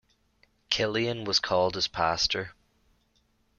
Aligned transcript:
Kilian 0.71 1.25
was 1.25 1.39
called 1.39 1.77
as 1.77 1.87
Pastor. 1.87 2.55